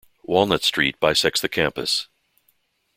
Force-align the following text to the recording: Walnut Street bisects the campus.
Walnut 0.23 0.63
Street 0.63 0.99
bisects 0.99 1.41
the 1.41 1.47
campus. 1.47 2.07